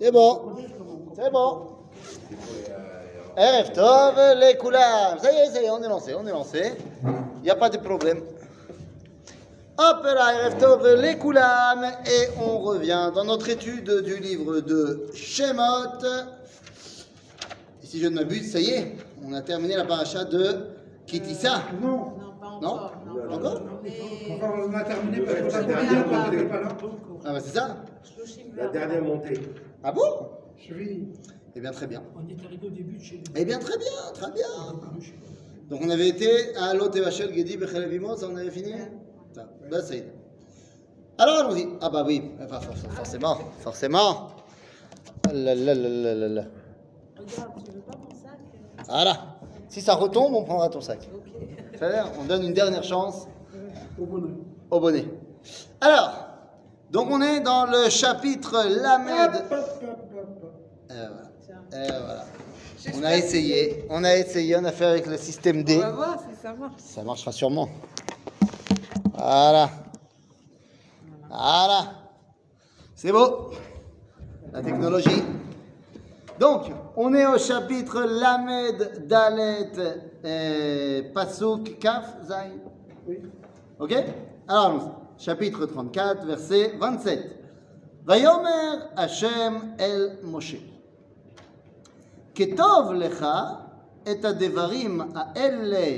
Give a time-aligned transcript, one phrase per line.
[0.00, 0.52] C'est bon.
[1.14, 1.68] C'est bon.
[3.36, 5.18] Erev Tov, les Koulam.
[5.18, 6.72] Ça y est, ça y est, on est lancé, on est lancé.
[7.04, 8.20] Il n'y a pas de problème.
[9.76, 11.84] Hop là, Erev Tov, les Koulam.
[12.06, 16.04] Et on revient dans notre étude du livre de Shemot.
[17.82, 20.68] Et si je ne m'abuse, ça y est, on a terminé la paracha de
[21.06, 21.62] Kitissa.
[21.82, 22.90] Non, Non, pas Non encore.
[23.30, 23.34] non.
[23.34, 23.90] Encore Mais
[24.30, 26.68] enfin, on a terminé parce que La dernière n'était pas là.
[27.26, 27.76] Ah bah c'est ça
[28.56, 29.40] La dernière montée.
[29.84, 30.28] Ah bon?
[30.56, 31.04] Je vis.
[31.54, 32.02] Eh bien, très bien.
[32.16, 34.48] On est arrivé au début de chez les Eh bien, très bien, très bien.
[35.68, 38.50] Donc on avait été à Lot et Vachel, Gedi, Bechel et Vimot, ça on avait
[38.50, 38.72] fini?
[39.34, 40.12] Ça, Là, ça y est.
[41.18, 41.68] Alors allons-y.
[41.80, 44.28] Ah bah oui, enfin, for- for- forcément, forcément.
[45.28, 46.44] Ah là là là là là.
[47.16, 48.38] Regarde, tu veux pas mon sac
[48.78, 48.82] euh?
[48.88, 49.16] Voilà.
[49.68, 51.08] Si ça retombe, on prendra ton sac.
[51.14, 51.22] Ok.
[51.72, 53.26] C'est-à-dire, on donne une dernière chance
[53.98, 54.30] Au bonheur.
[54.70, 55.06] au bonnet.
[55.80, 56.26] Alors,
[56.90, 59.34] donc on est dans le chapitre Lamed.
[59.34, 60.44] Hop, hop, hop, hop.
[60.44, 60.48] Euh,
[60.88, 61.34] voilà.
[61.72, 62.24] Euh, voilà.
[62.94, 65.76] On a essayé, on a essayé, on a fait avec le système D.
[65.76, 66.74] On va voir si ça marche.
[66.78, 67.68] Ça marchera sûrement.
[69.14, 69.70] Voilà.
[71.28, 71.92] Voilà.
[72.94, 73.52] C'est beau.
[74.52, 75.22] La technologie.
[76.38, 79.70] Donc, on est au chapitre Lamed Dalet
[80.24, 82.50] euh, Pasuk Kaf Zain.
[83.06, 83.18] Oui.
[83.78, 83.94] Ok?
[84.48, 87.43] Alors, chapitre 34, verset 27.
[88.05, 90.79] Vayomer Hashem el Moshe.
[92.35, 93.25] כטוב לך
[94.11, 95.97] את הדברים האלה,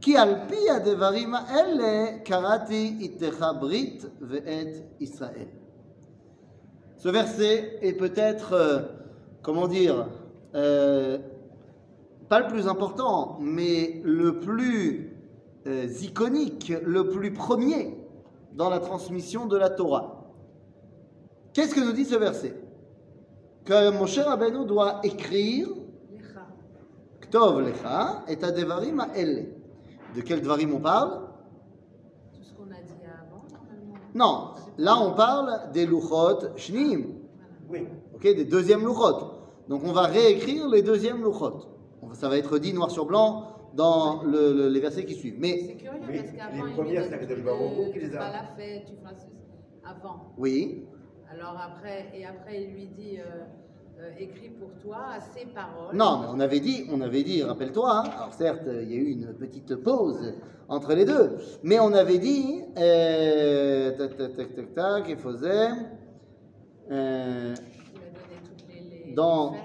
[0.00, 5.46] כי על פי הדברים האלה קראתי איתך ברית ואת ישראל.
[6.96, 8.78] Ce verset est peut-être, euh,
[9.42, 10.06] comment dire,
[10.54, 11.18] euh,
[12.30, 15.18] pas le plus important, mais le plus
[15.66, 17.98] euh, iconique, le plus premier
[18.54, 20.17] dans la transmission de la Torah.
[21.59, 22.55] Qu'est-ce que nous dit ce verset?
[23.65, 25.67] Que mon cher Rabbeinu doit écrire.
[27.19, 29.55] Ktov lecha et adevarim ha'ele.
[30.15, 31.19] De quel dvarim on parle?
[32.33, 33.97] Tout ce qu'on a dit avant, normalement.
[34.15, 37.07] Non, là on parle des luchot shnim,
[37.69, 37.85] Oui.
[38.15, 39.33] ok, des deuxièmes luchot.
[39.67, 41.59] Donc on va réécrire les deuxièmes luchot.
[42.13, 45.33] Ça va être dit noir sur blanc dans le- le- les versets qui suivent.
[45.35, 48.19] C'est Mais curieux Mais parce qu'avant, les premières, c'est qui les a.
[48.21, 49.27] feras la fête, tu feras ceci.
[49.83, 50.33] Avant.
[50.37, 50.85] oui,
[51.31, 53.23] Alors après, et après, il lui dit, euh,
[54.01, 54.99] euh, écris pour toi
[55.35, 55.93] ces paroles.
[55.95, 57.91] non, mais on avait dit, on avait dit, rappelle-toi.
[57.97, 60.33] hein, alors certes, il y a eu une petite pause
[60.67, 65.69] entre les deux, mais on avait dit, euh, tac tac tac tac tac, il faisait.
[66.91, 69.57] euh, Il a donné toutes les, les Dans- et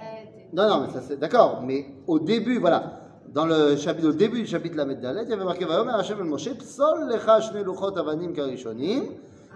[0.53, 1.63] Non, non, mais ça c'est d'accord.
[1.65, 5.33] Mais au début, voilà, dans le chapitre, au début du chapitre Lamed Dalet, il y
[5.33, 9.05] avait marqué Vayomer Hashem el Moshe, Psol lecha shne luchot avanim karishonim,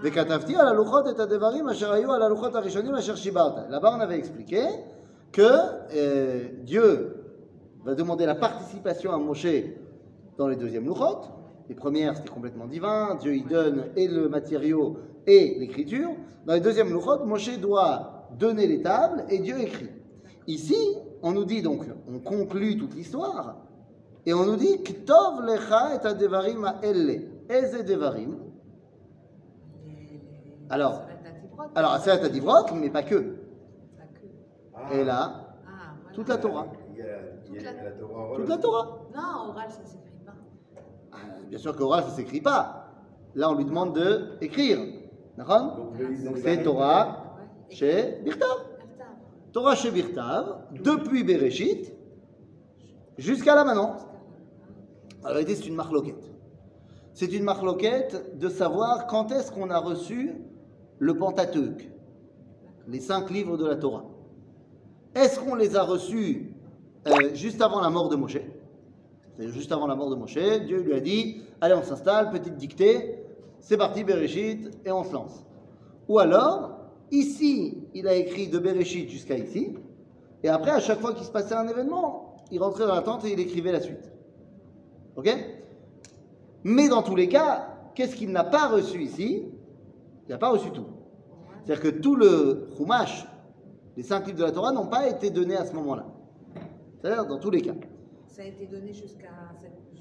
[0.03, 3.53] וכתבתי על הלוחות את הדברים אשר היו על הלוחות הראשונים אשר שיברת.
[3.69, 4.63] Là-bas, on avait expliqué
[5.31, 7.15] que euh, Dieu
[7.85, 9.47] va demander la participation à Moshe
[10.37, 11.21] dans les deuxièmes luchot.
[11.69, 13.15] Les premières, c'était complètement divin.
[13.21, 16.09] Dieu y donne et le matériau et l'écriture.
[16.45, 19.89] Dans les deuxièmes luchot, Moshe doit donner les tables et Dieu écrit.
[20.47, 23.55] Ici, on nous dit donc, on conclut toute l'histoire
[24.25, 27.29] et on nous dit Ktov lecha et adevarim ha'elle.
[27.49, 28.37] Eze devarim.
[30.70, 31.02] Alors.
[31.74, 33.16] Alors, c'est à Divrok, mais pas que.
[33.16, 34.26] Pas que.
[34.74, 34.94] Ah.
[34.94, 36.14] Et là, Ah, voilà.
[36.14, 36.66] toute la Torah.
[36.96, 38.34] La.
[38.36, 38.98] Toute la Torah.
[39.14, 40.32] Non, oral, ça s'écrit pas.
[41.12, 41.16] Ah,
[41.48, 42.84] Bien sûr qu'oral, ça ne s'écrit pas.
[43.34, 44.78] Là, on lui demande de écrire.
[45.36, 47.36] D'accord Donc, c'est Torah
[47.70, 48.48] chez Birtav.
[49.52, 51.92] Torah chez Birtav, depuis Bereshit
[53.16, 53.96] jusqu'à là maintenant.
[55.24, 56.24] En réalité, c'est une marloquette.
[57.14, 60.34] C'est une marloquette de savoir quand est-ce qu'on a reçu
[60.98, 61.88] le Pentateuque,
[62.86, 64.04] les cinq livres de la Torah.
[65.14, 66.54] Est-ce qu'on les a reçus
[67.06, 68.38] euh, juste avant la mort de Moshe?
[69.36, 72.56] C'est-à-dire juste avant la mort de Moshe, Dieu lui a dit Allez, on s'installe, petite
[72.56, 73.18] dictée,
[73.60, 75.44] c'est parti, Bereshit, et on se lance.
[76.08, 76.78] Ou alors,
[77.10, 79.74] ici, il a écrit de Bereshit jusqu'à ici,
[80.42, 83.24] et après, à chaque fois qu'il se passait un événement, il rentrait dans la tente
[83.24, 84.10] et il écrivait la suite.
[85.16, 85.28] Ok?
[86.64, 89.46] Mais dans tous les cas, qu'est-ce qu'il n'a pas reçu ici?
[90.28, 90.84] Il n'a pas reçu tout.
[91.64, 93.26] C'est-à-dire que tout le Chumash,
[93.96, 96.06] les cinq livres de la Torah, n'ont pas été donnés à ce moment-là.
[97.00, 97.74] C'est-à-dire dans tous les cas.
[98.26, 99.28] Ça a été donné jusqu'à.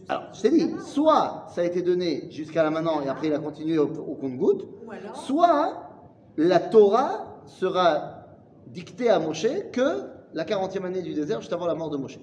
[0.10, 3.34] Alors, je t'ai dit, soit ça a été donné jusqu'à là maintenant et après il
[3.34, 4.66] a continué au, au compte-goutte,
[5.14, 5.90] soit
[6.38, 8.26] la Torah sera
[8.68, 10.04] dictée à Moshe que
[10.34, 12.20] la 40e année du désert, juste avant la mort de Moshe.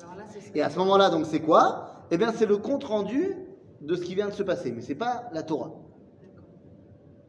[0.00, 0.24] Alors là.
[0.54, 2.04] Et à ce moment-là, donc, c'est quoi?
[2.10, 3.36] Eh bien, c'est le compte-rendu
[3.80, 5.72] de ce qui vient de se passer, mais c'est pas la Torah.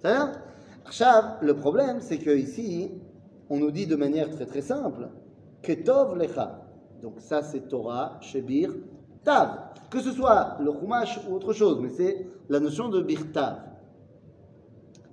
[0.01, 0.31] C'est-à-dire,
[0.85, 2.91] Achav, le problème, c'est que ici,
[3.49, 5.09] on nous dit de manière très très simple
[5.61, 6.61] Ketov Lecha.
[7.03, 8.71] Donc ça c'est Torah, Shebir,
[9.23, 9.59] Tav.
[9.89, 13.57] Que ce soit le Chumash ou autre chose, mais c'est la notion de Birtav.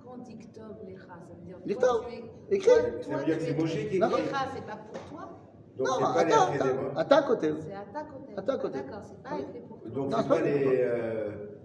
[0.04, 1.58] Quand on dit Ktov Lecha, ça veut dire.
[1.66, 2.68] Lecha, toi, tu es- écrit.
[2.70, 3.60] toi- Ça toi, veut dire que c'est écris.
[3.62, 4.22] Moshe qui Non, écrit.
[4.22, 5.28] Lecha, c'est pas pour toi,
[5.76, 7.52] Donc Non, c'est pas les attends, attends, attends, côté.
[7.60, 8.32] c'est à ta côté.
[8.36, 8.78] À ta côté.
[8.78, 9.90] D'accord, c'est pas écrit pour toi.
[9.90, 11.57] Donc c'est pas euh, les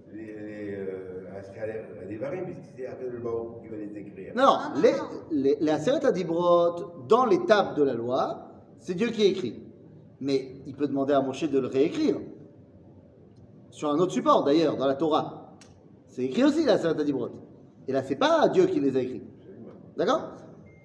[4.36, 4.94] Non, Non, les,
[5.32, 6.00] les, les Aseret
[7.08, 8.50] dans l'étape de la loi,
[8.80, 9.62] c'est Dieu qui écrit.
[10.20, 12.18] Mais il peut demander à Moshe de le réécrire.
[13.70, 15.56] Sur un autre support, d'ailleurs, dans la Torah.
[16.08, 16.96] C'est écrit aussi, la Aseret.
[17.88, 19.24] Et là, c'est pas Dieu qui les a écrits.
[19.98, 20.32] D'accord?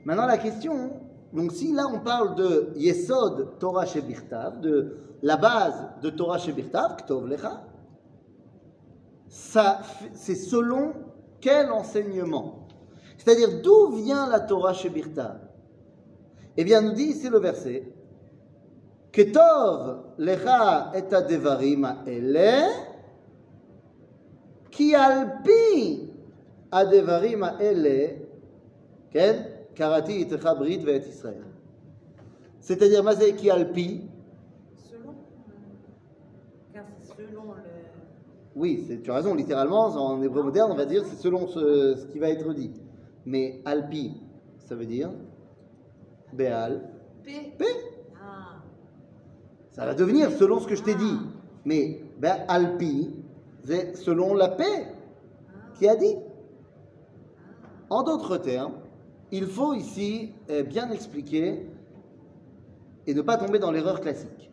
[0.05, 0.91] Maintenant, la question,
[1.33, 6.97] donc si là on parle de Yesod Torah Shebirtav, de la base de Torah Shebirtav,
[6.97, 7.63] Ktov Lecha,
[9.29, 10.93] c'est selon
[11.41, 12.67] quel enseignement?
[13.17, 14.91] C'est-à-dire, d'où vient la Torah chez
[16.57, 17.93] Eh bien, nous dit ici le verset
[19.13, 22.69] Ketov lecha et adevarim ele,
[24.71, 26.13] ki alpi
[26.71, 28.29] adevarim ele,
[29.11, 29.41] ken
[29.75, 31.49] karati itecha brit ve'et Israël.
[32.61, 34.03] C'est-à-dire, mazé ki alpi?
[34.93, 34.99] Euh,
[36.75, 37.79] car c'est selon le.
[38.59, 42.07] Oui, tu as raison, littéralement, en hébreu moderne, on va dire c'est selon ce, ce
[42.07, 42.73] qui va être dit.
[43.25, 44.21] Mais alpi,
[44.59, 45.11] ça veut dire
[46.33, 46.83] Béal,
[47.23, 47.55] P.
[47.57, 47.65] P.
[48.21, 48.57] Ah.
[49.71, 51.19] Ça va devenir selon ce que je t'ai dit.
[51.65, 53.15] Mais ben, alpi,
[53.63, 54.89] c'est selon la paix
[55.79, 56.17] qui a dit.
[57.91, 58.75] En d'autres termes,
[59.31, 61.65] il faut ici eh, bien expliquer
[63.07, 64.51] et ne pas tomber dans l'erreur classique.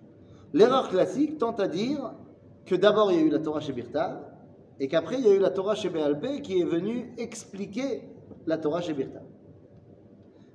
[0.54, 2.14] L'erreur classique tente à dire
[2.66, 4.20] que d'abord il y a eu la Torah chez Birtav
[4.80, 8.02] et qu'après il y a eu la Torah chez Béalpé qui est venue expliquer
[8.46, 9.24] la Torah chez Birtav.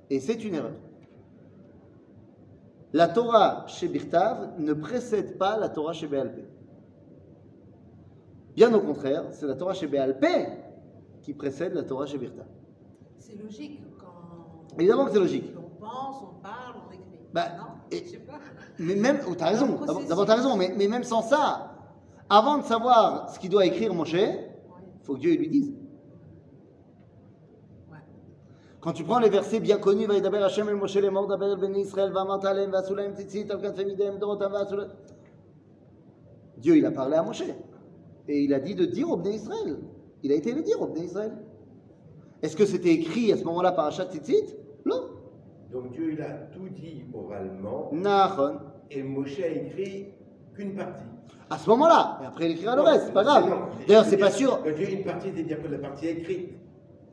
[0.09, 0.73] Et c'est une erreur.
[2.93, 6.43] La Torah chez Birtav ne précède pas la Torah chez Béalpé.
[8.55, 10.47] Bien au contraire, c'est la Torah chez Béalpé
[11.21, 12.45] qui précède la Torah chez Birtav.
[13.17, 14.65] C'est logique quand.
[14.77, 15.53] Évidemment que c'est logique.
[15.57, 17.19] On pense, on parle, on écrit.
[17.33, 18.39] Bah, non et- Je sais pas.
[18.79, 19.79] Mais même, oh, t'as raison,
[20.09, 21.70] d'abord t'as raison, mais, mais même sans ça,
[22.33, 25.73] avant de savoir ce qu'il doit écrire Moshe, il faut que Dieu lui dise.
[28.79, 31.57] Quand tu prends les versets bien connus, Vaïdaber Hashem el Moshe les morts d'Aber el
[31.57, 34.87] Beni Israël, Vasulaim tzitzit, al katfe midem, dorotam vasulaim.
[36.57, 37.43] Dieu, il a parlé à Moshe.
[38.29, 39.79] Et il a dit de dire au Bnei Israël.
[40.23, 41.33] Il a été le dire au Bnei Israël.
[42.41, 44.55] Est-ce que c'était écrit à ce moment-là par Achat Tzitzit?
[44.85, 45.09] Non.
[45.69, 48.59] Donc Dieu, il a tout dit oralement, Nahon.
[48.89, 50.13] et Moshe a écrit
[50.55, 51.03] qu'une partie.
[51.49, 52.19] À ce moment-là.
[52.23, 53.53] Et après, il écrira le reste, c'est pas grave.
[53.87, 54.61] D'ailleurs, c'est pas sûr.
[54.63, 56.51] Quand une partie, c'est-à-dire que la partie écrite.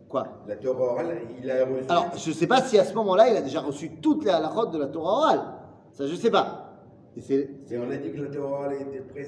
[0.09, 0.27] Quoi?
[0.47, 1.85] La Torah orale, il a reçu.
[1.89, 4.67] Alors, je sais pas si à ce moment-là, il a déjà reçu toutes les halakhot
[4.67, 5.41] de la Torah orale.
[5.93, 6.77] Ça, je sais pas.
[7.17, 9.27] Et c'est on a dit que la Torah orale était précise.